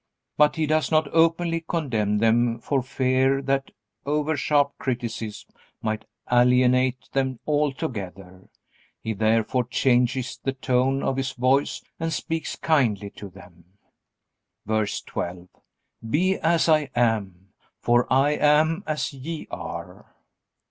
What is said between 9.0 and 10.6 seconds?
He therefore changes the